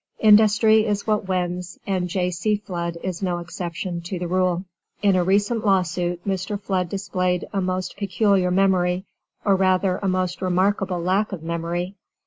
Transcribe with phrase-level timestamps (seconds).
[0.17, 2.31] Industry is what wins, and J.
[2.31, 2.55] C.
[2.55, 4.65] Flood is no exception to the rule.
[5.03, 6.59] In a recent law suit Mr.
[6.59, 9.05] Flood displayed a most peculiar memory,
[9.45, 11.93] or rather a most remarkable lack of memory.